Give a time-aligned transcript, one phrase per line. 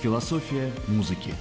[0.00, 1.34] Философия музыки.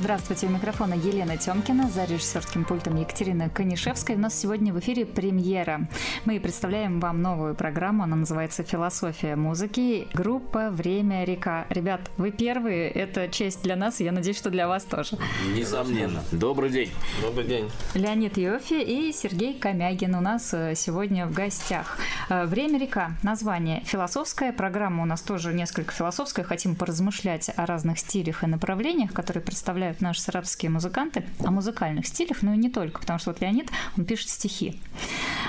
[0.00, 4.16] Здравствуйте, у микрофона Елена Тёмкина, за режиссерским пультом Екатерина Конишевская.
[4.16, 5.88] У нас сегодня в эфире премьера.
[6.24, 10.06] Мы представляем вам новую программу, она называется «Философия музыки».
[10.14, 11.66] Группа «Время река».
[11.68, 15.18] Ребят, вы первые, это честь для нас, и я надеюсь, что для вас тоже.
[15.56, 16.22] Несомненно.
[16.30, 16.90] Добрый день.
[17.20, 17.68] Добрый день.
[17.94, 21.98] Леонид Йофи и Сергей Комягин у нас э, сегодня в гостях.
[22.28, 24.52] Э, «Время река»– название философская.
[24.52, 26.44] Программа у нас тоже несколько философская.
[26.44, 32.06] Хотим поразмышлять о разных стилях и направлениях, которые представляют представляют наши сарабские музыканты о музыкальных
[32.06, 34.80] стилях, но и не только, потому что вот Леонид, он пишет стихи.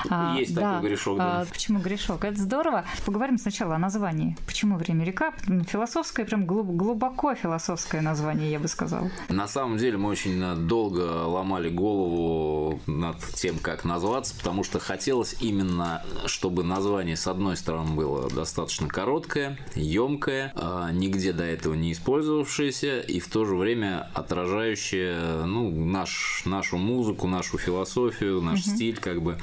[0.09, 0.87] А, Есть а, такой да.
[0.87, 1.41] грешок, да.
[1.41, 2.23] А, почему грешок?
[2.23, 2.85] Это здорово.
[3.05, 4.37] Поговорим сначала о названии.
[4.45, 5.33] Почему «Время река»?
[5.67, 9.09] Философское, прям глубоко философское название, я бы сказал.
[9.29, 15.35] На самом деле мы очень долго ломали голову над тем, как назваться, потому что хотелось
[15.41, 21.91] именно, чтобы название, с одной стороны, было достаточно короткое, емкое, а, нигде до этого не
[21.91, 28.75] использовавшееся, и в то же время отражающее ну, наш, нашу музыку, нашу философию, наш угу.
[28.75, 29.37] стиль, как бы.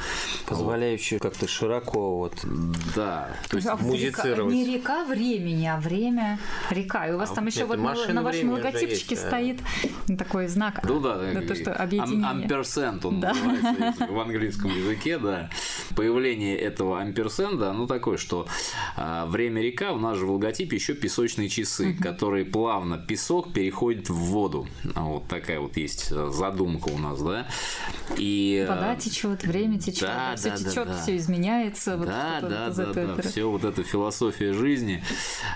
[0.47, 1.29] Позволяющее вот.
[1.29, 2.35] как-то широко вот.
[2.95, 3.29] Да.
[3.51, 4.55] То есть а музицировать.
[4.55, 6.39] Река, не река времени, а время
[6.71, 7.09] река.
[7.09, 9.61] И у вас а там еще вот на, на вашем логотипчике есть, стоит
[10.07, 10.17] да.
[10.17, 10.81] такой знак.
[10.85, 12.27] Ну да, да то, что объединение.
[12.27, 13.35] Амперсент он да.
[13.35, 15.51] называется в английском языке, да.
[15.97, 18.47] Появление этого амперсенда, оно такое, что
[18.97, 22.03] а, время река, у нас же в логотипе еще песочные часы, угу.
[22.03, 24.69] которые плавно песок переходит в воду.
[24.85, 27.47] Вот такая вот есть задумка у нас, да.
[28.17, 31.97] И, Вода течет, время течет, да, все да, течет, да, все изменяется.
[31.97, 33.23] Вот да, да, да, да, да.
[33.23, 35.03] Все вот эта философия жизни,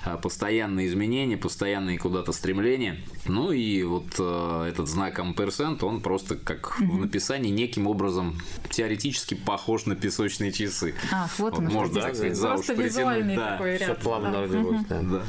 [0.05, 3.01] а, постоянные изменения, постоянные куда-то стремления.
[3.27, 6.93] Ну и вот э, этот знак амперсент, он просто как угу.
[6.93, 10.95] в написании неким образом теоретически похож на песочные часы.
[11.13, 11.67] Ах, вот, вот он.
[11.67, 13.37] Можно так сказать, за уши притянуть.
[13.37, 13.53] Да.
[13.53, 13.83] Такой ряд.
[13.83, 14.59] Все плавно да.
[14.59, 14.85] Угу.
[14.89, 15.23] да.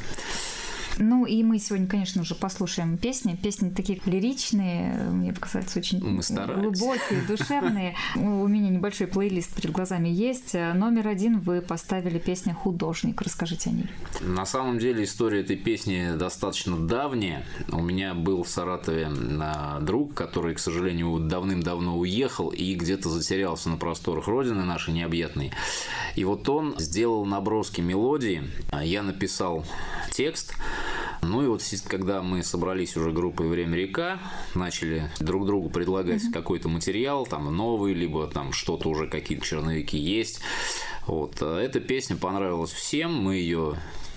[0.98, 3.36] Ну и мы сегодня, конечно же, послушаем песни.
[3.40, 7.94] Песни такие лиричные, мне показались очень мы глубокие, душевные.
[8.16, 10.54] У меня небольшой плейлист перед глазами есть.
[10.54, 13.20] Номер один вы поставили песня «Художник».
[13.22, 13.86] Расскажите о ней.
[14.20, 17.44] На самом деле история этой песни достаточно давняя.
[17.70, 19.10] У меня был в Саратове
[19.40, 25.52] а, друг, который, к сожалению, давным-давно уехал и где-то затерялся на просторах Родины нашей необъятной.
[26.16, 28.42] И вот он сделал наброски мелодии.
[28.82, 29.64] Я написал
[30.10, 30.54] текст,
[31.22, 34.18] ну и вот когда мы собрались уже группой «Время река»,
[34.54, 36.32] начали друг другу предлагать mm-hmm.
[36.32, 40.40] какой-то материал, там новый, либо там что-то уже, какие-то черновики есть.
[41.06, 41.36] Вот.
[41.40, 43.76] А эта песня понравилась всем, мы ее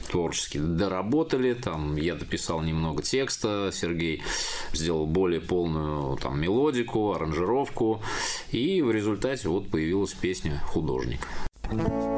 [0.10, 4.24] творчески доработали, там я дописал немного текста, Сергей
[4.74, 8.02] сделал более полную там мелодику, аранжировку,
[8.52, 11.28] и в результате вот появилась песня «Художник».
[11.68, 12.15] thank you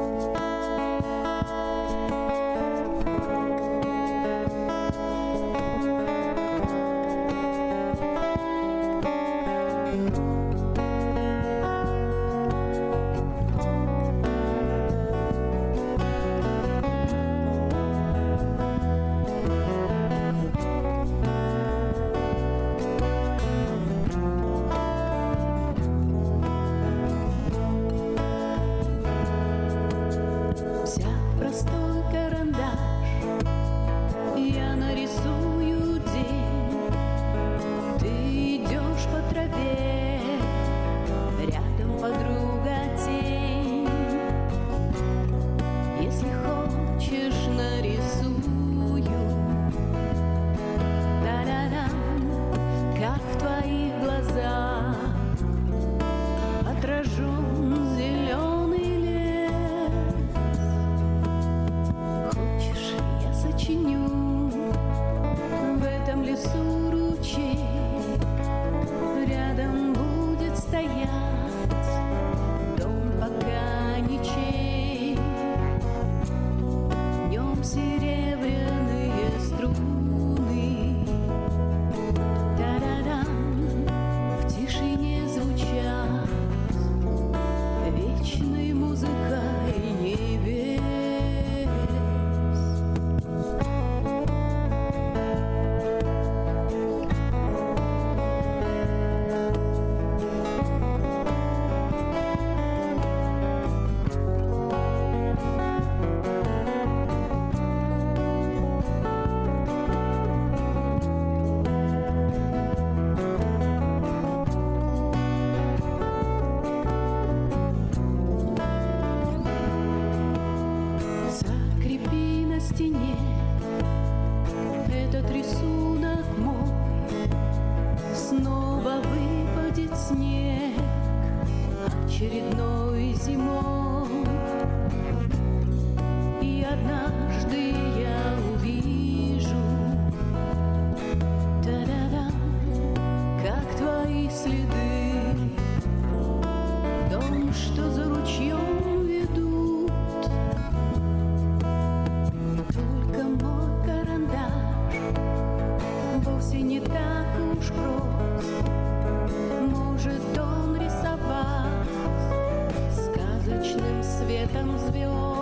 [164.52, 165.37] tam zwiło.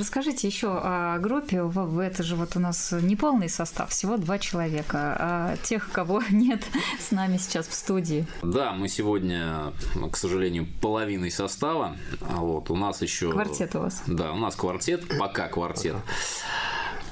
[0.00, 1.58] Расскажите еще о группе.
[2.02, 5.16] Это же вот у нас неполный состав, всего два человека.
[5.18, 6.62] А тех, кого нет
[6.98, 8.26] с нами сейчас в студии.
[8.42, 9.74] Да, мы сегодня,
[10.10, 11.98] к сожалению, половиной состава.
[12.22, 13.30] А Вот, у нас еще...
[13.30, 14.02] Квартет у вас.
[14.06, 15.96] Да, у нас квартет, пока квартет.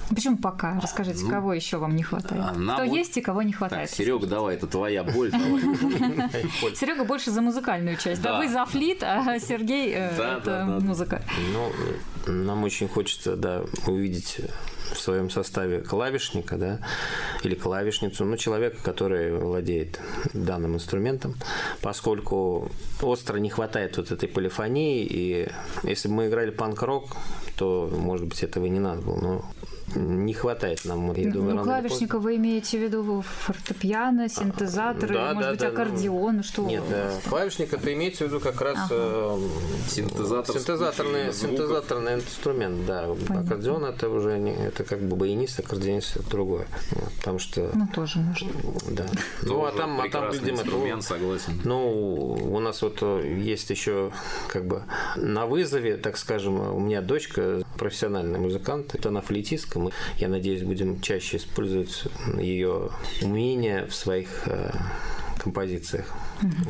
[0.08, 0.80] Почему пока?
[0.80, 2.42] Расскажите, кого еще вам не хватает?
[2.42, 3.90] Ну, а нам Кто вот- есть и кого не Так, хватает?
[3.90, 5.30] Серега, давай, это твоя боль.
[5.30, 5.60] давай.
[6.74, 8.22] Серега больше за музыкальную часть.
[8.22, 11.22] Да, вы за флит, а Сергей э, это музыка.
[11.52, 14.40] Ну, нам очень хочется, да, увидеть
[14.92, 16.78] в своем составе клавишника, да,
[17.42, 20.00] или клавишницу, ну, человека, который владеет
[20.32, 21.34] данным инструментом,
[21.82, 22.70] поскольку
[23.02, 25.48] остро не хватает вот этой полифонии, и
[25.82, 27.16] если бы мы играли панк-рок,
[27.56, 29.44] то, может быть, этого и не надо было, но
[29.94, 31.62] не хватает нам, я думаю, Ну, или поздно.
[31.64, 36.82] клавишника вы имеете в виду фортепиано, синтезаторы, Да, может да, быть, да, аккордеон, что Нет,
[36.90, 37.20] да, вас?
[37.28, 39.38] клавишник это имеется в виду как раз э,
[39.88, 43.06] Синтезатор синтезаторный, синтезаторный инструмент, да.
[43.28, 46.66] Аккордеон это уже не, это как бы баянист, аккордеонист это другое.
[46.92, 48.48] Вот, потому что, Ну, тоже можно.
[48.90, 49.06] да.
[49.42, 51.60] Ну, а там, а там, это инструмент, согласен.
[51.64, 54.10] ну, у нас вот э, есть еще
[54.48, 54.82] как бы
[55.16, 59.77] на вызове, так скажем, у меня дочка профессиональный музыкант, это она флейтистка.
[59.78, 62.04] Мы, я надеюсь, будем чаще использовать
[62.38, 62.90] ее
[63.22, 64.48] умения в своих
[65.38, 66.12] композициях.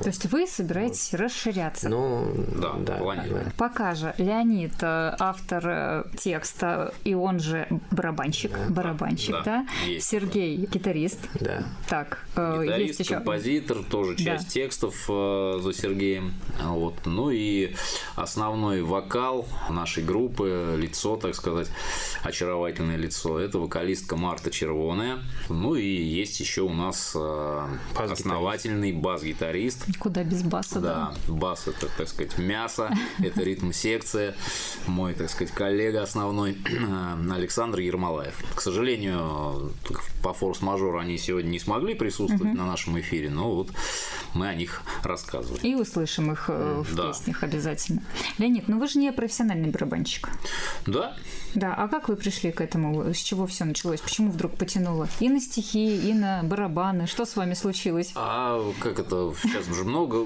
[0.03, 1.88] То есть вы собираетесь расширяться.
[1.88, 3.44] Ну, Да, да, планируем.
[3.47, 3.53] да.
[3.56, 9.67] Пока же Леонид, э, автор э, текста, и он же барабанщик, барабанщик, да, да?
[9.87, 11.20] есть Сергей гитарист.
[11.41, 11.65] да.
[11.88, 13.15] Так, э, есть Гитарист, еще.
[13.17, 14.22] композитор, тоже Да.
[14.25, 16.34] часть текстов э, за Сергеем.
[16.63, 16.94] Вот.
[17.06, 17.75] Ну и
[18.17, 21.69] основной вокал нашей группы, лицо, так сказать,
[22.22, 25.19] очаровательное лицо, это вокалистка Марта Червоная.
[25.48, 28.27] Ну и есть еще у нас э, Бас-гитарист.
[28.58, 29.84] Основательный бас-гитарист.
[29.98, 31.12] Куда без баса, да.
[31.27, 34.34] Да, бас это, так сказать, мясо, это ритм-секция.
[34.86, 36.58] Мой, так сказать, коллега основной
[37.32, 38.34] Александр Ермолаев.
[38.55, 39.72] К сожалению,
[40.22, 43.70] по форс-мажору они сегодня не смогли присутствовать на нашем эфире, но вот
[44.34, 45.60] мы о них рассказывали.
[45.67, 47.08] И услышим их э, в Да.
[47.08, 48.03] песнях обязательно.
[48.38, 50.29] Леонид, ну вы же не профессиональный барабанщик.
[50.86, 51.17] Да,
[51.55, 53.12] Да, а как вы пришли к этому?
[53.12, 54.00] С чего все началось?
[54.00, 55.08] Почему вдруг потянуло?
[55.20, 57.06] И на стихи, и на барабаны.
[57.06, 58.12] Что с вами случилось?
[58.14, 60.24] А как это сейчас уже много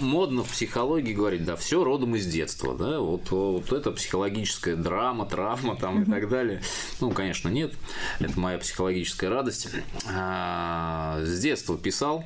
[0.00, 5.26] модно в психологии говорить, да, все родом из детства, да, вот, вот это психологическая драма,
[5.26, 6.62] травма там и так далее.
[7.00, 7.74] Ну, конечно, нет,
[8.20, 9.68] это моя психологическая радость.
[10.12, 12.24] А, с детства писал,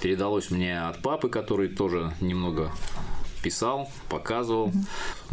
[0.00, 2.72] передалось мне от папы, который тоже немного
[3.44, 4.72] писал, показывал.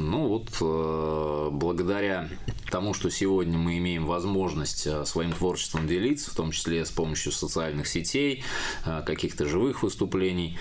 [0.01, 2.27] Ну вот э, благодаря
[2.70, 7.31] тому, что сегодня мы имеем возможность э, своим творчеством делиться, в том числе с помощью
[7.31, 8.43] социальных сетей,
[8.86, 10.58] э, каких-то живых выступлений,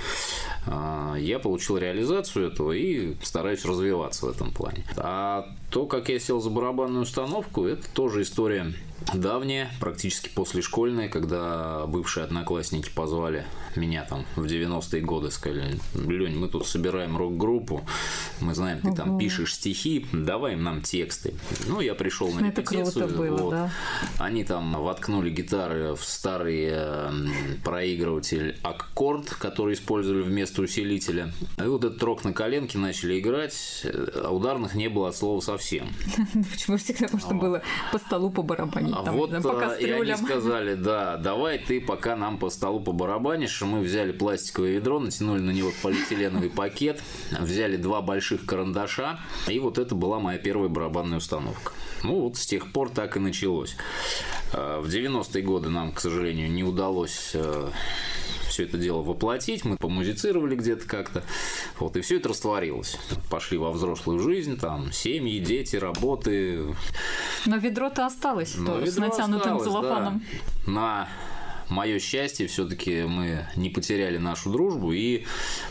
[1.19, 4.85] я получил реализацию этого и стараюсь развиваться в этом плане.
[4.97, 8.75] А то, как я сел за барабанную установку, это тоже история
[9.15, 13.45] давняя, практически послешкольная, когда бывшие одноклассники позвали
[13.77, 17.83] меня там в 90-е годы, сказали, Лень, мы тут собираем рок-группу,
[18.41, 21.35] мы знаем, ты там пишешь пишешь стихи, давай нам тексты.
[21.67, 23.09] Ну, я пришел на Это репетицию.
[23.09, 23.51] круто было, вот.
[23.51, 23.71] да.
[24.19, 27.13] Они там воткнули гитары в старый э,
[27.65, 31.33] проигрыватель аккорд, который использовали вместо усилителя.
[31.59, 35.89] И вот этот рок на коленке начали играть, а ударных не было от слова совсем.
[36.51, 37.63] Почему всегда можно было
[37.93, 42.39] по столу побарабанить, А там, вот по и они сказали, да, давай ты пока нам
[42.39, 43.61] по столу побарабанишь.
[43.63, 47.03] Мы взяли пластиковое ведро, натянули на него полиэтиленовый пакет,
[47.39, 51.73] взяли два больших карандаша, и вот это была моя первая барабанная установка.
[52.03, 53.77] Ну вот с тех пор так и началось.
[54.53, 57.35] Э, В 90-е годы нам, к сожалению, не удалось
[58.49, 61.23] все это дело воплотить, мы помузицировали где-то как-то,
[61.79, 62.99] вот, и все это растворилось.
[63.31, 66.75] Пошли во взрослую жизнь, там, семьи, дети, работы,
[67.47, 70.23] Но ведро-то осталось но то, с ведро натянутым осталось, целлофаном.
[70.67, 70.73] да.
[70.73, 71.09] На
[71.71, 75.25] мое счастье, все-таки мы не потеряли нашу дружбу, и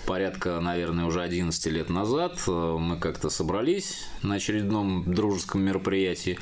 [0.06, 6.40] порядка, наверное, уже 11 лет назад э, мы как-то собрались на очередном дружеском мероприятии,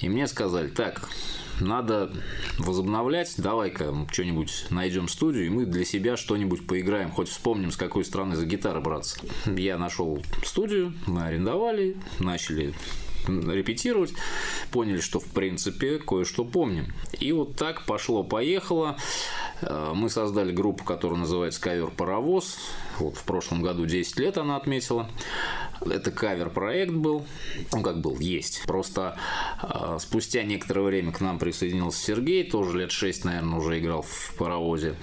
[0.00, 1.08] и мне сказали, так,
[1.60, 2.12] надо
[2.58, 8.04] возобновлять, давай-ка что-нибудь найдем студию, и мы для себя что-нибудь поиграем, хоть вспомним, с какой
[8.04, 9.18] стороны за гитары браться.
[9.46, 12.74] Я нашел студию, мы арендовали, начали
[13.26, 14.12] репетировать,
[14.70, 16.92] поняли, что в принципе кое-что помним.
[17.18, 18.96] И вот так пошло-поехало.
[19.60, 22.58] Э, Мы создали группу, которая называется «Ковер Паровоз».
[22.98, 25.08] Вот в прошлом году 10 лет она отметила.
[25.80, 27.24] Это кавер-проект был.
[27.72, 28.62] Ну, как был, есть.
[28.66, 29.16] Просто
[29.62, 34.34] э, спустя некоторое время к нам присоединился Сергей, тоже лет 6, наверное, уже играл в
[34.36, 34.96] паровозе.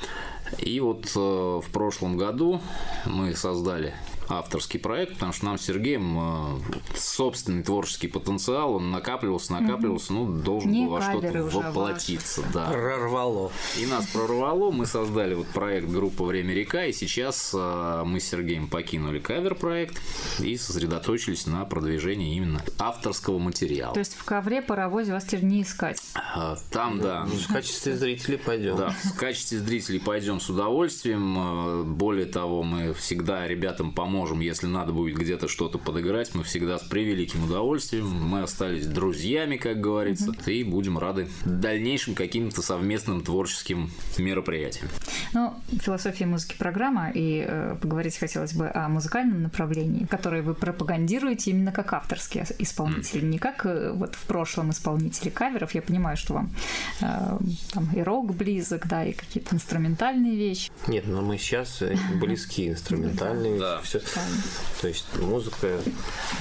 [0.60, 2.62] И вот э, в прошлом году
[3.06, 3.94] мы создали
[4.28, 10.26] авторский проект, потому что нам с Сергеем э, собственный творческий потенциал, он накапливался, накапливался, ну,
[10.28, 12.44] должен Не был во что-то воплотиться.
[12.54, 12.70] Да.
[12.72, 13.52] Прорвало.
[13.80, 18.28] И нас прорвало, мы создали вот проект группа «Время река», и сейчас э, мы с
[18.28, 20.02] Сергеем покинули кавер-проект
[20.40, 23.94] и сосредоточились на продвижении именно авторского материала.
[23.94, 26.02] То есть в ковре паровозе вас теперь не искать.
[26.16, 28.76] А, Там, да, В качестве зрителей пойдем.
[28.78, 31.36] да, в качестве зрителей пойдем с удовольствием.
[31.38, 36.34] Э, Более того, мы всегда ребятам поможем, если надо будет где-то что-то подыграть.
[36.34, 38.08] Мы всегда с превеликим удовольствием.
[38.08, 44.88] Мы остались друзьями, как говорится, и будем рады дальнейшим каким-то совместным творческим мероприятиям.
[45.34, 51.52] Ну, философия музыки программа, и э, поговорить хотелось бы о музыкальном направлении, которое вы пропагандируете
[51.52, 55.74] именно как авторский исполнитель, не как э, вот в прошлом исполнители каверов.
[55.76, 56.52] Я понимаю, что вам
[57.02, 57.38] э,
[57.72, 60.72] там и рок близок, да, и какие-то инструментальные вещи.
[60.88, 63.60] Нет, но мы сейчас э, близки инструментальные.
[63.60, 63.82] Да.
[63.82, 64.02] Все.
[64.82, 65.80] То есть музыка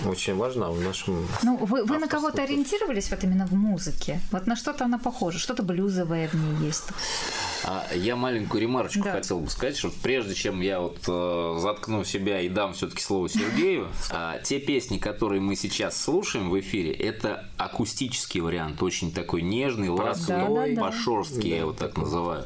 [0.06, 1.26] очень важна в нашем...
[1.42, 4.20] Ну, вы, вы на кого-то ориентировались вот именно в музыке?
[4.32, 6.84] Вот на что-то она похожа, что-то блюзовое в ней есть.
[7.64, 9.12] А я маленькую ремарочку Да.
[9.12, 13.28] хотел бы сказать, что прежде чем я вот э, заткну себя и дам все-таки слово
[13.28, 19.40] Сергею, а, те песни, которые мы сейчас слушаем в эфире, это акустический вариант, очень такой
[19.42, 20.90] нежный, ласковый, Да-да-да.
[20.90, 22.44] пошорский, я его так называю.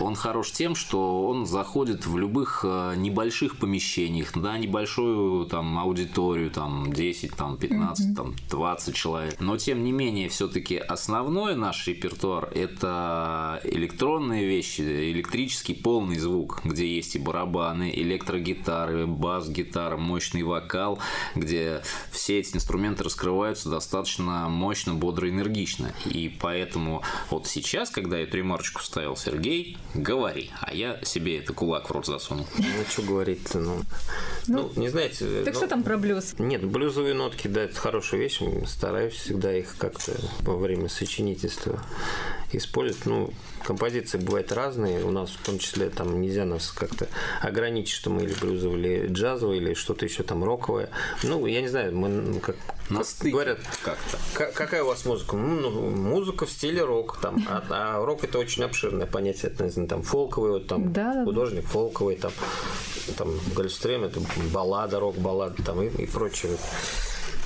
[0.00, 6.50] Он хорош тем, что он заходит в любых э, небольших помещениях, да, небольшую там аудиторию,
[6.50, 9.40] там 10, там 15, там 20 человек.
[9.40, 16.86] Но тем не менее, все-таки основной наш репертуар это электронные вещи, электрический полный звук, где
[16.86, 21.00] есть и барабаны, электрогитары, бас-гитара, мощный вокал,
[21.34, 25.92] где все эти инструменты раскрываются достаточно мощно, бодро, энергично.
[26.04, 31.52] И поэтому вот сейчас, когда я эту ремарочку ставил, Сергей, говори, а я себе это
[31.52, 32.46] кулак в рот засунул.
[32.56, 33.82] Ну, что говорить-то, ну...
[34.48, 35.42] Ну, не знаете...
[35.44, 36.34] Так ну, что там про блюз?
[36.38, 38.40] Нет, блюзовые нотки, да, это хорошая вещь.
[38.66, 41.80] Стараюсь всегда их как-то во время сочинительства
[42.52, 43.06] использовать.
[43.06, 43.30] Ну,
[43.64, 45.04] композиции бывают разные.
[45.04, 47.08] У нас в том числе там нельзя нас как-то
[47.42, 50.88] ограничить, что мы или блюзовые, или джазовые, или что-то еще там роковое.
[51.22, 52.56] Ну, я не знаю, мы как,
[52.88, 54.18] На стыке говорят, как-то.
[54.34, 55.36] «Ка- какая у вас музыка?
[55.36, 57.18] Ну, ну, музыка в стиле рок.
[57.20, 59.50] Там, а, а рок это очень обширное понятие.
[59.52, 61.24] Это, не знаю, там фолковый, вот там Да-да-да.
[61.24, 62.32] художник фолковый, там,
[63.16, 64.20] там Гольфстрем, это
[64.52, 66.52] баллада, рок-баллада там и, и прочее.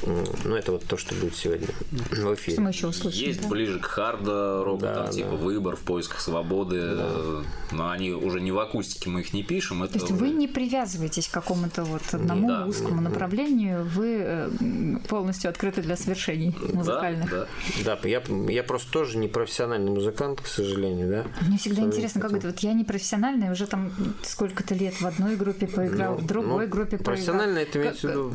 [0.07, 2.53] Ну, это вот то, что будет сегодня в эфире.
[2.55, 3.21] Что мы еще услышим?
[3.21, 3.49] Есть да?
[3.49, 5.13] ближе к харда року, Да, там да.
[5.13, 7.43] типа выбор в поисках свободы, э,
[7.73, 9.83] но они уже не в акустике, мы их не пишем.
[9.83, 12.67] Это То есть вы не привязываетесь к какому-то вот одному Да.
[12.67, 14.51] узкому направлению, вы э,
[15.09, 17.31] полностью открыты для свершений музыкальных.
[17.31, 17.47] Да,
[17.85, 17.97] да.
[18.03, 21.47] Да, я, я просто тоже не профессиональный музыкант, к сожалению, да.
[21.47, 23.93] Мне всегда интересно, как это вот я не профессиональная, уже там
[24.23, 27.15] сколько-то лет в одной группе поиграл, в другой Ну, группе поиграл.
[27.15, 28.35] Профессионально это имеется в виду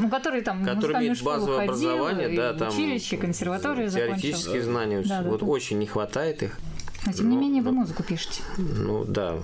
[0.00, 4.70] Ну, который там музыкальную имеет школу базовое ходил, образование, да, там училище, консерваторию теоретические закончил.
[4.70, 5.02] знания.
[5.02, 5.46] Да, да, вот да.
[5.46, 6.58] очень не хватает их.
[7.06, 8.42] Но тем не Ну, менее вы музыку пишете.
[8.58, 9.38] Ну да,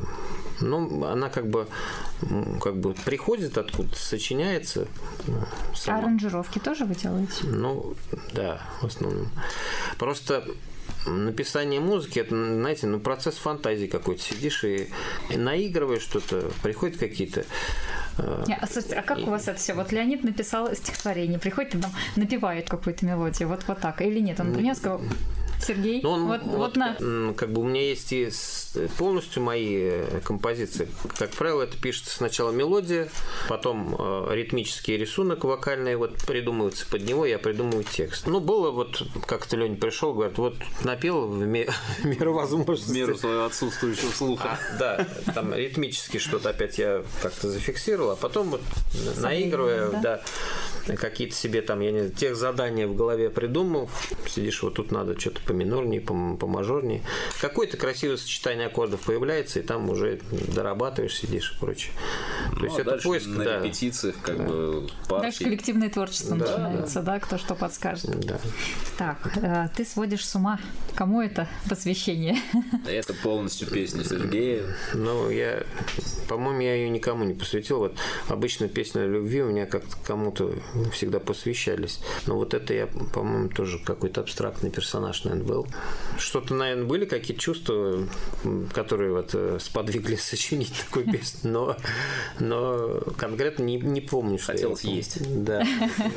[0.61, 1.67] Ну, она как бы,
[2.61, 4.87] как бы приходит откуда-то, сочиняется.
[5.75, 5.99] Сама.
[5.99, 7.45] Аранжировки тоже вы делаете?
[7.45, 7.95] Ну,
[8.33, 9.29] да, в основном.
[9.99, 10.45] Просто
[11.07, 14.23] написание музыки, это, знаете, ну, процесс фантазии какой-то.
[14.23, 14.89] Сидишь и,
[15.31, 17.45] и наигрываешь что-то, приходят какие-то
[18.19, 19.75] а, а, слушайте, а как у вас это все?
[19.75, 24.03] Вот Леонид написал стихотворение, приходит и там напевает какую-то мелодию, вот, вот так.
[24.03, 24.41] Или нет?
[24.41, 25.01] Он принес, сказал,
[25.65, 27.35] Сергей, ну, он, вот, вот, вот на...
[27.35, 28.31] Как бы у меня есть и
[28.99, 30.89] полностью мои э, композиции.
[31.17, 33.09] Как правило, это пишется сначала мелодия,
[33.49, 38.27] потом э, ритмический рисунок вокальный вот придумывается под него, я придумываю текст.
[38.27, 42.91] Ну, было вот, как-то Леня пришел, говорит, вот напел в меру возможности.
[42.91, 44.59] В меру своего отсутствующего слуха.
[44.59, 48.63] А, да, там ритмически что-то опять я как-то зафиксировал, а потом вот
[49.19, 50.01] наигрывая, да,
[50.87, 53.89] да какие-то себе там, я не знаю, тех задания в голове придумал,
[54.29, 57.03] сидишь, вот тут надо что-то поминорнее, помажорнее.
[57.41, 60.21] Какое-то красивое сочетание аккордов появляется, и там уже
[60.55, 61.93] дорабатываешь, сидишь и прочее.
[62.51, 63.61] То ну, есть а это поиск, на да.
[63.61, 64.45] репетициях как да.
[64.45, 65.23] бы партий.
[65.23, 67.13] Дальше коллективное творчество да, начинается, да.
[67.13, 68.11] да, кто что подскажет.
[68.27, 68.39] Да.
[68.99, 70.59] Так, э, ты сводишь с ума.
[70.95, 72.37] Кому это посвящение?
[72.87, 74.63] Это полностью песня Сергея.
[74.95, 75.65] Ну, я,
[76.29, 77.79] по-моему, я ее никому не посвятил.
[77.79, 77.97] Вот
[78.29, 80.55] обычно песня о любви у меня как-то кому-то
[80.93, 82.01] всегда посвящались.
[82.27, 85.67] Но вот это я, по-моему, тоже какой-то абстрактный персонаж, наверное, был.
[86.19, 88.09] Что-то, наверное, были какие-то чувства,
[88.73, 91.77] которые вот э, сподвигли сочинить такую песню, но,
[92.41, 95.45] но конкретно не, не помню, что Хотелось я есть.
[95.45, 95.67] Да.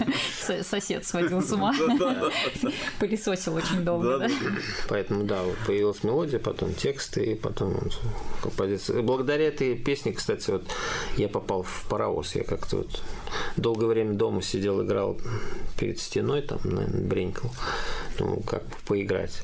[0.64, 1.74] Сосед сводил с ума.
[3.00, 4.30] Пылесосил очень долго,
[4.88, 7.78] Поэтому, да, появилась мелодия, потом тексты, и потом
[8.42, 9.02] композиция.
[9.02, 10.64] Благодаря этой песне, кстати, вот
[11.18, 12.36] я попал в паровоз.
[12.36, 13.02] Я как-то вот
[13.56, 15.20] долгое время дома сидел, играл
[15.80, 17.52] перед стеной, там, наверное, бренькал.
[18.20, 19.44] Ну, как поиграть.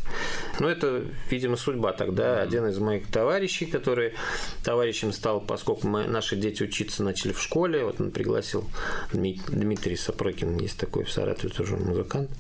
[0.60, 2.42] Но это, видимо, судьба тогда.
[2.42, 4.14] Один из моих товарищей, который
[4.64, 8.66] товарищем стал, поскольку мы, наши дети учиться начали в школе, вот он пригласил
[9.14, 12.32] Дмитрий Сапрокин, есть такой в Саратове тоже музыкант,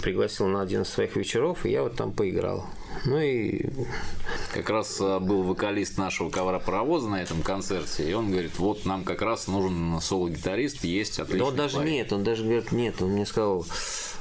[0.00, 2.66] пригласил на один из своих вечеров, и я вот там поиграл.
[3.04, 3.66] Ну и
[4.52, 8.86] как раз а, был вокалист нашего ковра паровоза на этом концерте, и он говорит, вот
[8.86, 11.92] нам как раз нужен соло-гитарист, есть отличный Но он даже парень.
[11.92, 13.66] нет, он даже говорит, нет, он мне сказал,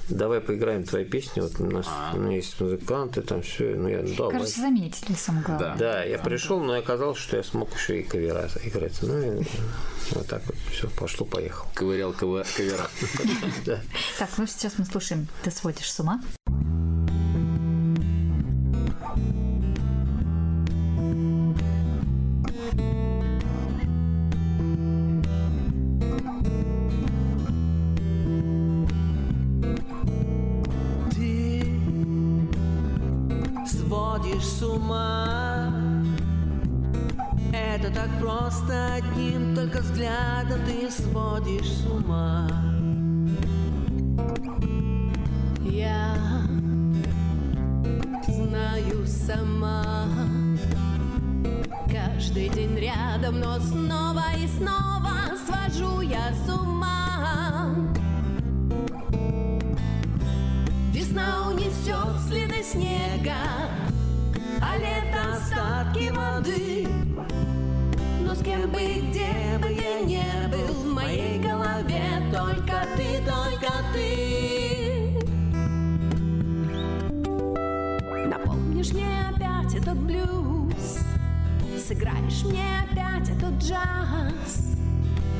[0.10, 2.16] давай поиграем твои песни, вот у нас, а.
[2.16, 4.34] у есть музыканты, там все, ну я, ну, давай.
[4.34, 5.70] Кажется, заметили самое главное.
[5.72, 9.44] Да, да я пришел, но оказалось, что я смог еще и кавера играть, ну и
[10.12, 11.68] вот так вот все, пошло, поехал.
[11.74, 12.88] Ковырял кавера.
[14.20, 16.22] Так, ну сейчас мы слушаем «Ты сводишь с ума».
[40.94, 42.48] Сводишь с ума.
[45.62, 46.16] Я
[48.28, 50.08] знаю сама,
[51.88, 57.76] каждый день рядом, но снова и снова свожу я с ума.
[60.92, 63.36] Весна унесет следы снега,
[64.62, 67.13] а лето остатки воды.
[68.44, 75.18] Кем бы, где бы я не был, в моей голове только ты, только ты.
[78.28, 81.00] Напомнишь мне опять этот блюз,
[81.88, 84.76] сыграешь мне опять этот джаз.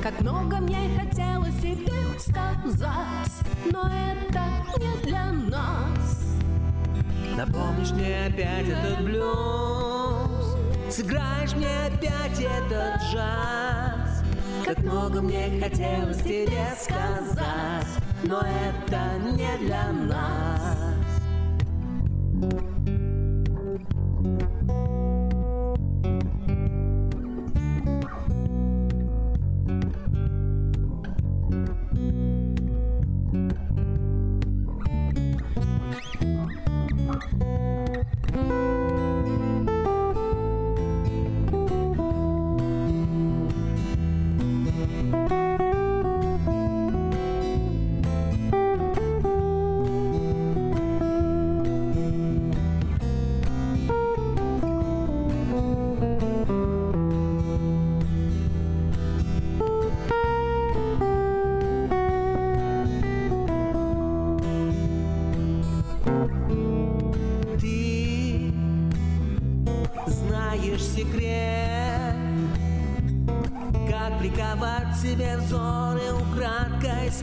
[0.02, 3.34] Как много мне хотелось тебе сказать,
[3.70, 4.44] но это
[4.80, 6.38] не для нас.
[7.36, 9.73] Напомнишь мне опять этот блюз,
[10.96, 14.24] Сыграешь мне опять этот джаз.
[14.64, 17.88] Как много мне хотелось тебе сказать
[18.22, 19.02] Но это
[19.32, 20.63] не для нас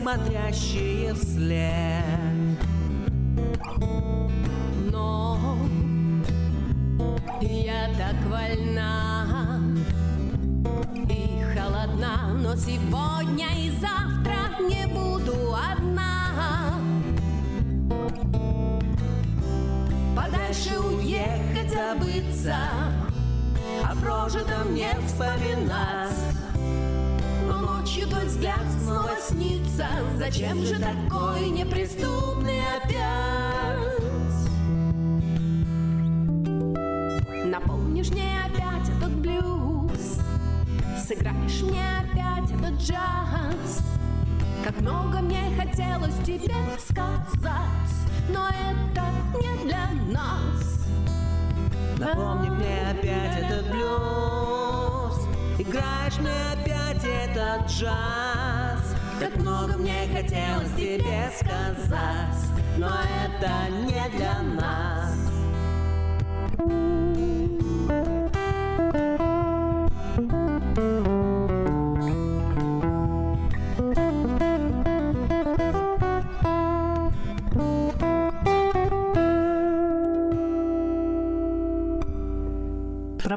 [0.01, 1.80] смотрящие вслед.
[28.11, 33.79] Твой взгляд снова снится, зачем же такой неприступный опять?
[37.45, 40.19] Напомнишь мне опять этот блюз?
[41.07, 43.81] Сыграешь мне опять этот джаз?
[44.63, 47.91] Как много мне хотелось тебе сказать
[48.29, 49.03] Но это
[49.39, 50.85] не для нас.
[51.97, 55.27] Напомни мне опять этот блюз.
[55.57, 56.60] Играешь мне опять
[57.03, 58.95] этот джаз.
[59.19, 62.37] Как много мне хотелось тебе сказать
[62.77, 62.89] Но
[63.25, 63.51] это
[63.85, 65.15] не для нас.
[66.57, 67.40] Про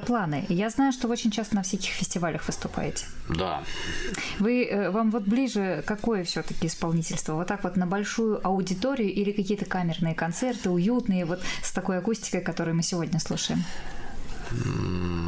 [0.05, 0.45] планы.
[0.49, 3.07] Я знаю, что вы очень часто на всяких фестивалях выступаете.
[3.29, 3.62] Да.
[4.38, 7.35] Вы, э, вам вот ближе какое все-таки исполнительство?
[7.35, 12.40] Вот так вот на большую аудиторию или какие-то камерные концерты, уютные, вот с такой акустикой,
[12.40, 13.64] которую мы сегодня слушаем?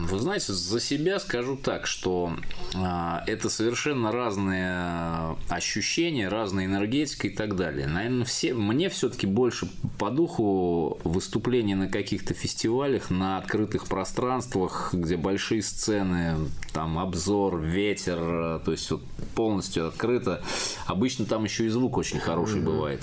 [0.09, 2.33] Вы знаете, за себя скажу так, что
[2.75, 7.87] а, это совершенно разные ощущения, разная энергетика и так далее.
[7.87, 15.17] Наверное, все, мне все-таки больше по духу выступления на каких-то фестивалях, на открытых пространствах, где
[15.17, 16.37] большие сцены,
[16.73, 19.03] там обзор, ветер, то есть вот
[19.35, 20.43] полностью открыто.
[20.87, 23.03] Обычно там еще и звук очень хороший бывает.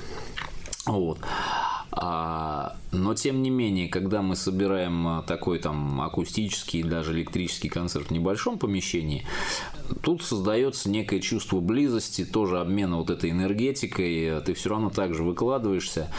[0.86, 1.20] Вот.
[1.96, 8.08] А, но тем не менее, когда мы собираем а, такой там акустический, даже электрический концерт
[8.08, 9.26] в небольшом помещении,
[10.02, 16.10] тут создается некое чувство близости, тоже обмена вот этой энергетикой, ты все равно также выкладываешься.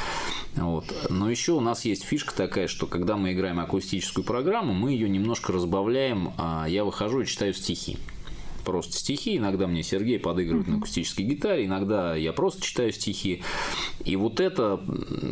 [0.54, 0.84] Вот.
[1.10, 5.08] Но еще у нас есть фишка такая, что когда мы играем акустическую программу, мы ее
[5.08, 7.98] немножко разбавляем, а я выхожу и читаю стихи
[8.64, 9.37] просто стихи.
[9.37, 13.42] Иногда мне Сергей подыгрывает на акустической гитаре, иногда я просто читаю стихи.
[14.05, 14.81] И вот это,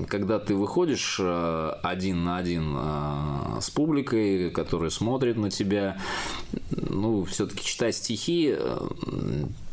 [0.09, 5.99] когда ты выходишь э, один на один э, с публикой, которая смотрит на тебя,
[6.71, 8.79] ну, все-таки читать стихи, э,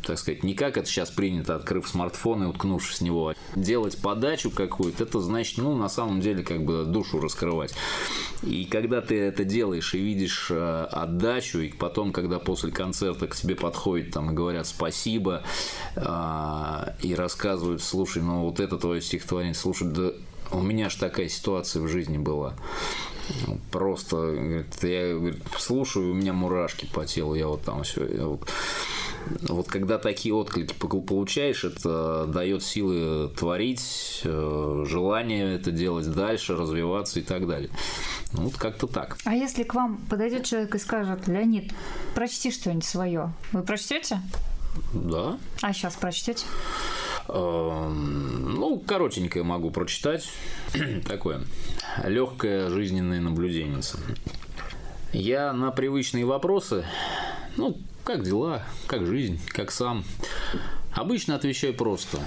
[0.02, 4.50] так сказать, не как это сейчас принято, открыв смартфон и уткнувшись в него, делать подачу
[4.50, 7.74] какую-то, это значит, ну, на самом деле, как бы душу раскрывать.
[8.42, 13.54] И когда ты это делаешь и видишь отдачу, и потом, когда после концерта к тебе
[13.54, 15.42] подходят там и говорят спасибо,
[15.96, 20.12] и рассказывают, слушай, ну, вот это твое стихотворение, слушай, да
[20.52, 22.54] у меня же такая ситуация в жизни была.
[23.70, 28.04] Просто, говорит, я говорит, слушаю, у меня мурашки по телу, я вот там все.
[28.26, 28.48] Вот,
[29.42, 37.20] вот когда такие отклики получаешь, это дает силы творить, э, желание это делать дальше, развиваться
[37.20, 37.70] и так далее.
[38.32, 39.18] Ну, вот как-то так.
[39.24, 41.72] А если к вам подойдет человек и скажет, Леонид,
[42.14, 44.20] прочти что-нибудь свое, вы прочтете?
[44.92, 45.38] Да.
[45.62, 46.46] А сейчас прочтете?
[47.28, 50.28] Эм, ну, коротенькое могу прочитать.
[51.08, 51.42] Такое.
[52.04, 53.80] Легкое жизненное наблюдение.
[55.12, 56.84] Я на привычные вопросы,
[57.56, 60.04] ну, как дела, как жизнь, как сам,
[60.92, 62.18] обычно отвечаю просто.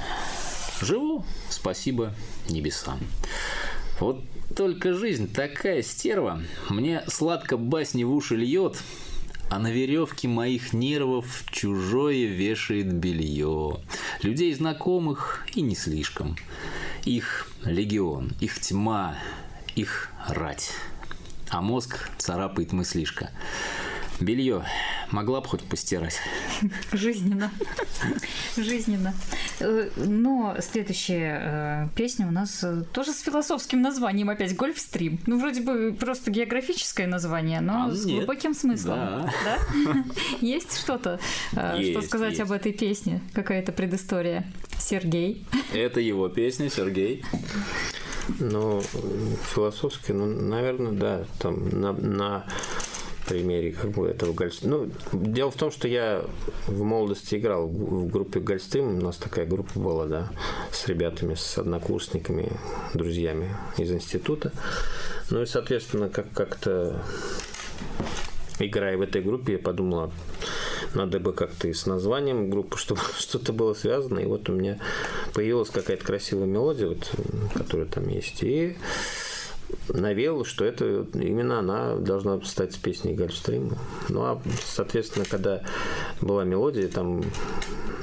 [0.82, 2.14] Живу, спасибо
[2.50, 3.00] небесам.
[4.00, 4.22] Вот
[4.56, 8.78] только жизнь такая стерва, мне сладко басни в уши льет,
[9.50, 13.80] а на веревке моих нервов чужое вешает белье.
[14.22, 16.38] Людей знакомых и не слишком.
[17.06, 19.16] Их легион, их тьма,
[19.76, 20.72] их рать.
[21.50, 23.30] А мозг царапает мыслишка.
[24.20, 24.64] Белье
[25.12, 26.20] могла бы хоть постирать.
[26.92, 27.52] Жизненно.
[28.58, 29.14] Жизненно.
[29.60, 35.20] Э, но следующая э, песня у нас э, тоже с философским названием опять «Гольфстрим».
[35.26, 38.18] Ну, вроде бы просто географическое название, но А, с нет.
[38.20, 38.96] глубоким смыслом.
[38.96, 39.34] Да.
[39.46, 40.04] Да?
[40.42, 41.20] Есть что-то,
[41.52, 42.42] что сказать есть.
[42.42, 43.22] об этой песне?
[43.34, 44.46] Какая-то предыстория?
[44.80, 45.46] Сергей?
[45.74, 47.24] Это его песня, Сергей.
[48.40, 48.82] Ну,
[49.54, 52.46] философски, ну, наверное, да, там на, на
[53.28, 54.78] примере как бы этого Гольстима.
[54.78, 56.26] Ну, дело в том, что я
[56.68, 58.98] в молодости играл в группе Гольстим.
[58.98, 60.32] У нас такая группа была, да,
[60.72, 62.52] с ребятами, с однокурсниками,
[62.94, 64.52] друзьями из института.
[65.30, 67.02] Ну и, соответственно, как- как-то
[68.60, 70.12] играя в этой группе, я подумал, а
[70.94, 74.20] надо бы как-то и с названием группы, чтобы что-то было связано.
[74.20, 74.80] И вот у меня
[75.34, 77.12] появилась какая-то красивая мелодия, вот,
[77.54, 78.44] которая там есть.
[78.44, 78.78] И
[79.90, 83.78] навел, что это именно она должна стать песней Гольфстрима.
[84.10, 85.64] Ну а, соответственно, когда
[86.22, 87.24] была мелодия, там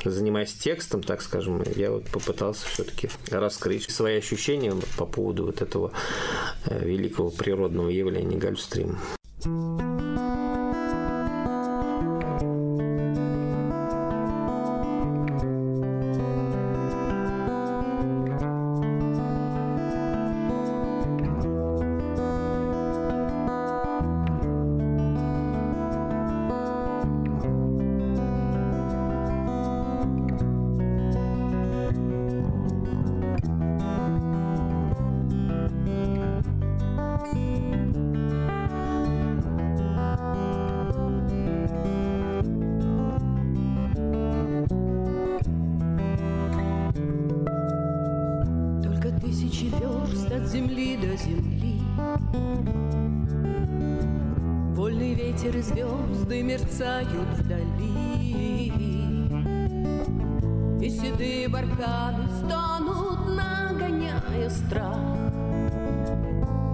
[0.04, 5.92] занимаясь текстом, так скажем, я вот попытался все-таки раскрыть свои ощущения по поводу вот этого
[6.66, 8.98] э, великого природного явления Гольфстрим.
[55.30, 58.72] ветер и звезды мерцают вдали.
[60.82, 64.96] И седые барханы стонут, нагоняя страх.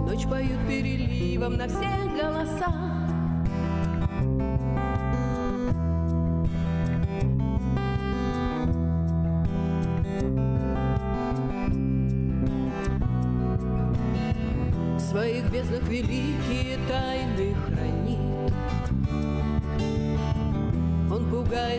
[0.09, 1.87] Ночь поют переливом на все
[2.19, 2.73] голоса.
[14.97, 17.26] В своих безднах великие тайны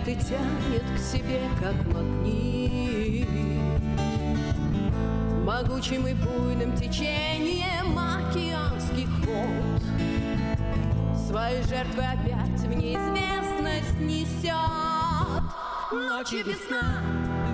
[0.08, 3.28] манит тянет к себе, как магнит.
[5.44, 9.82] Могучим и буйным течением океанских вод
[11.28, 14.54] Свои жертвы опять в неизвестность несет.
[15.92, 17.02] Ночи весна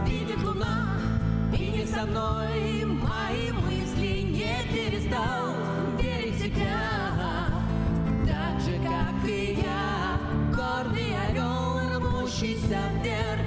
[0.05, 0.97] видит луна,
[1.57, 5.62] и не со мной мои мысли не перестал.
[12.43, 13.45] мчится вверх,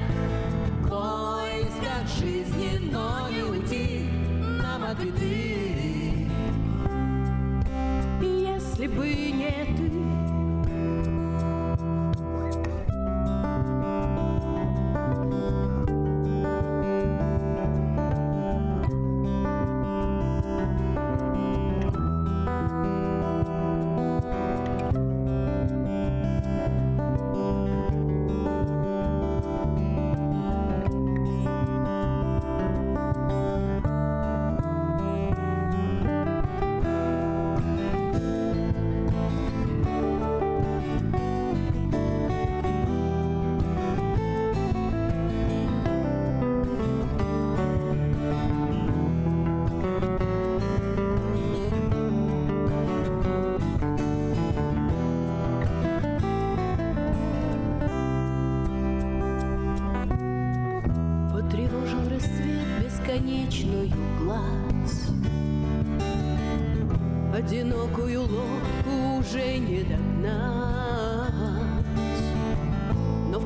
[0.81, 4.09] в поисках жизни, но не уйти
[4.63, 6.29] нам от беды.
[8.23, 10.06] Если бы не ты,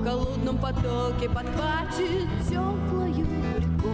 [0.01, 3.27] В холодном потоке подхватит теплую
[3.59, 3.93] рекой.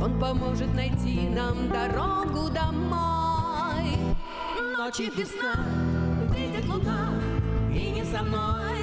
[0.00, 3.98] Он поможет найти нам дорогу домой.
[4.78, 5.66] Ночи без сна,
[6.32, 7.10] видит луна,
[7.72, 8.73] и не со мной.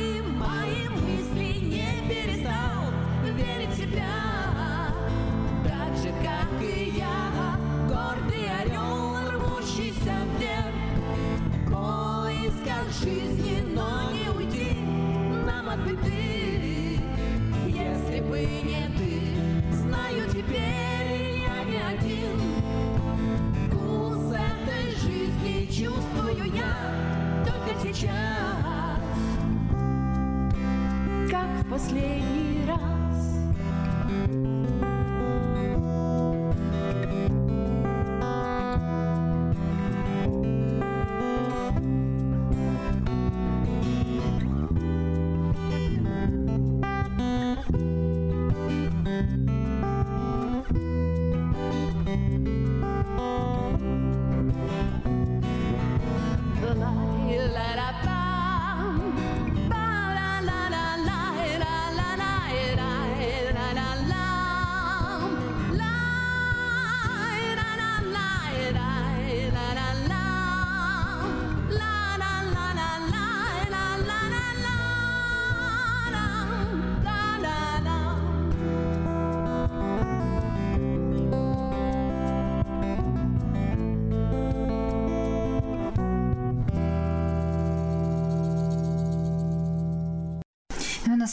[31.81, 32.40] последний.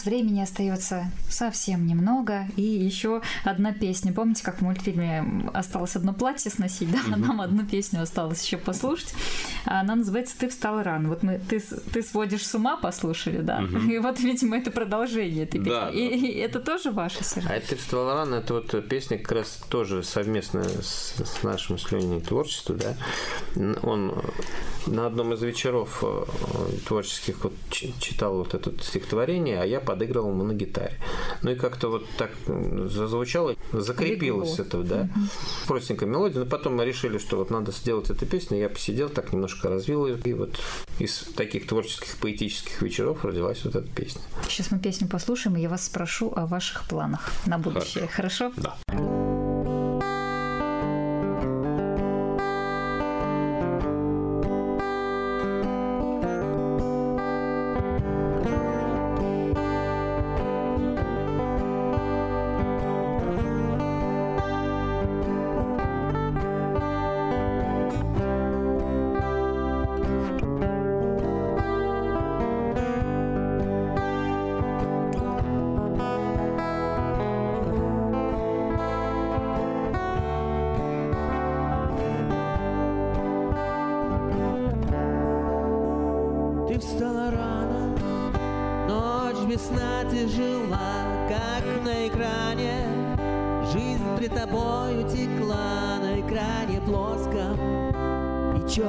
[0.08, 4.12] Времени остается совсем немного, и еще одна песня.
[4.12, 6.98] Помните, как в мультфильме осталось одно платье сносить, да?
[7.16, 9.14] Нам одну песню осталось еще послушать.
[9.70, 11.10] Она называется «Ты встал рано».
[11.10, 11.60] Вот мы «Ты,
[11.92, 13.62] ты сводишь с ума» послушали, да?
[13.90, 15.70] И вот, видимо, это продолжение этой песни.
[15.70, 17.50] Да, и, и это тоже ваша, Сергей?
[17.50, 21.92] А это «Встал рано» это вот песня как раз тоже совместно с, с нашим с
[21.92, 22.96] Леней творчеством, да.
[23.82, 24.22] Он
[24.86, 26.24] на одном из вечеров э,
[26.86, 30.94] творческих вот читал вот это стихотворение, а я подыгрывал ему на гитаре.
[31.42, 34.64] Ну и как-то вот так зазвучало, закрепилось Легло.
[34.64, 35.08] это, да.
[35.66, 36.40] Простенькая мелодия.
[36.40, 38.58] Но потом мы решили, что вот надо сделать эту песню.
[38.58, 40.18] Я посидел, так немножко развил ее.
[40.24, 40.58] И вот
[40.98, 44.22] из таких творческих, поэтических вечеров родилась вот эта песня.
[44.48, 48.06] Сейчас мы песню послушаем, и я вас спрошу о ваших планах на будущее.
[48.06, 48.52] Хорошо?
[48.56, 48.76] Да.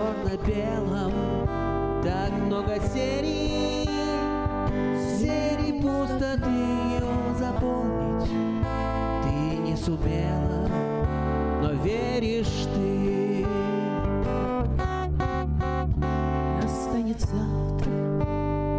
[0.10, 1.14] Черно-белом.
[2.04, 3.88] Так много серий,
[5.20, 8.30] серий пустоты ее заполнить
[9.24, 10.70] ты не сумела,
[11.62, 13.46] но веришь ты.
[16.62, 17.92] Настанет завтра,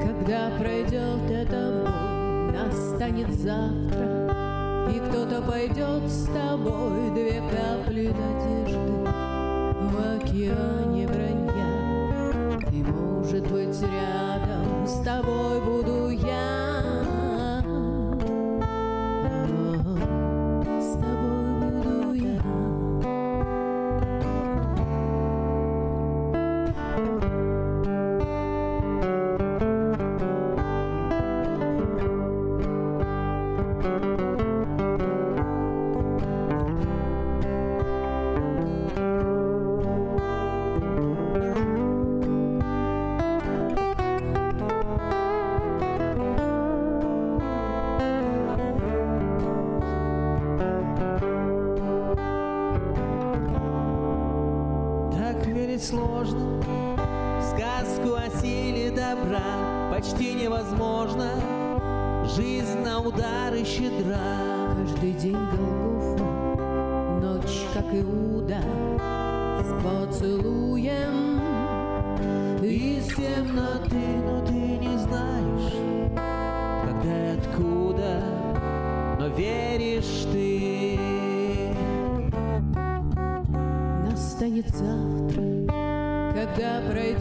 [0.00, 9.00] когда пройдет эта боль, настанет завтра, и кто-то пойдет с тобой, две капли надежды
[9.90, 11.08] в океане
[13.50, 15.99] быть, рядом с тобой буду
[55.80, 56.60] верить сложно.
[57.38, 61.30] В сказку о силе добра Почти невозможно.
[62.36, 64.74] Жизнь на удары щедра.
[64.76, 66.24] Каждый день Голгофа,
[67.20, 68.62] ночь, как Иуда,
[69.60, 71.40] с поцелуем.
[72.62, 75.72] Из темноты, но ты не знаешь
[76.84, 78.22] Когда и откуда
[79.18, 80.98] Но веришь ты.
[84.04, 85.19] Настанет завтра,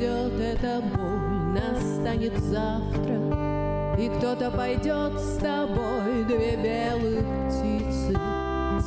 [0.09, 8.17] пройдет эта боль, настанет завтра, и кто-то пойдет с тобой, две белых птицы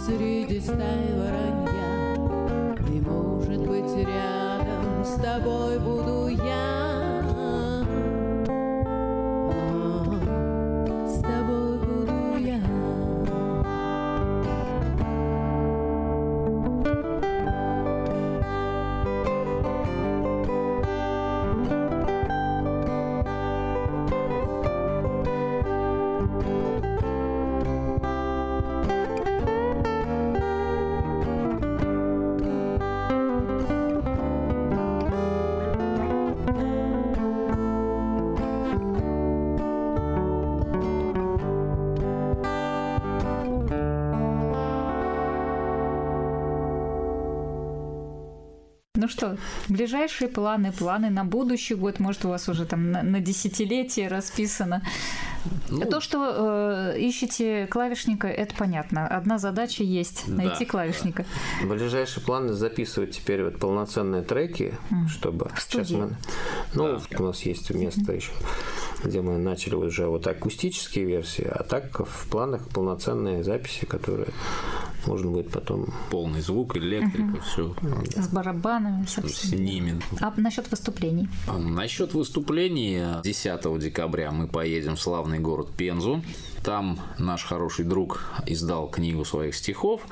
[0.07, 2.17] среди стай воронья.
[2.89, 6.02] И, может быть, рядом с тобой буду
[49.03, 49.37] Ну что,
[49.69, 54.81] ближайшие планы, планы на будущий год, может, у вас уже там на, на десятилетие расписано.
[55.69, 59.09] Ну, То, что э, ищете клавишника, это понятно.
[59.09, 60.45] Одна задача есть Да.
[60.45, 61.25] найти клавишника.
[61.65, 64.73] Ближайшие планы записывать теперь вот полноценные треки,
[65.09, 66.17] чтобы В сейчас мы,
[66.75, 68.31] ну у нас есть место еще,
[69.03, 74.29] где мы начали уже вот акустические версии, а так в планах полноценные записи, которые
[75.07, 75.93] можно будет потом...
[76.11, 77.75] Полный звук, электрика, все
[78.17, 80.01] С барабанами, со с ними.
[80.21, 81.29] А насчет выступлений?
[81.47, 86.23] Насчет выступлений 10 декабря мы поедем в славный город Пензу.
[86.63, 90.03] Там наш хороший друг издал книгу своих стихов,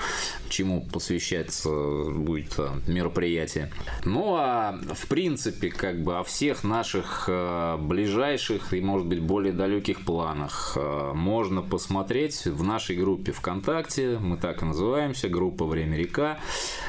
[0.49, 1.71] чему посвящаться
[2.11, 3.71] будет э, мероприятие.
[4.05, 9.53] Ну а в принципе, как бы о всех наших э, ближайших и, может быть, более
[9.53, 14.19] далеких планах э, можно посмотреть в нашей группе ВКонтакте.
[14.19, 16.41] Мы так и называемся, группа «Время река».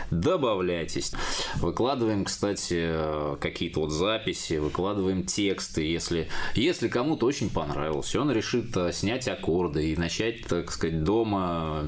[0.09, 1.13] Добавляйтесь.
[1.55, 5.83] Выкладываем, кстати, какие-то вот записи, выкладываем тексты.
[5.83, 11.83] Если, если кому-то очень понравилось, он решит снять аккорды и начать, так сказать, дома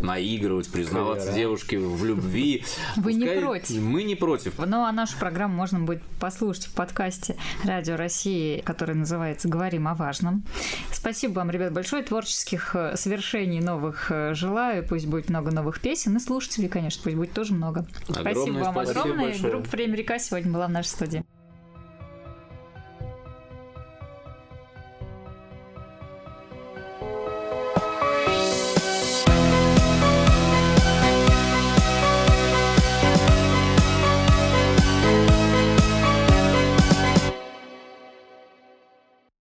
[0.00, 1.40] наигрывать, признаваться Кавера.
[1.40, 2.64] девушке в любви.
[2.94, 3.82] Вы не Пускай- против?
[3.82, 4.58] Мы не против.
[4.58, 9.94] Ну, а нашу программу можно будет послушать в подкасте Радио России, который называется «Говорим о
[9.94, 10.44] важном».
[10.92, 12.04] Спасибо вам, ребят, большое.
[12.04, 14.86] Творческих э, свершений новых э, желаю.
[14.86, 16.16] Пусть будет много новых песен.
[16.16, 17.84] И слушателей, конечно, пусть будет тоже много.
[18.04, 19.26] спасибо Огромное вам спасибо огромное.
[19.30, 19.52] большое.
[19.52, 21.24] Группа «Время река» сегодня была в нашей студии.